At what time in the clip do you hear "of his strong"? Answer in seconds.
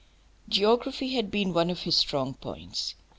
1.69-2.33